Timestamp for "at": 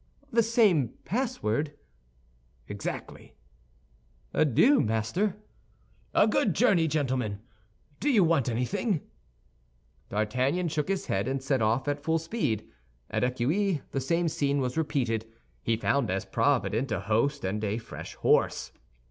11.87-12.01, 13.11-13.23